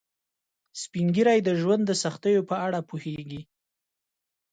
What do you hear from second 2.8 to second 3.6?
پوهیږي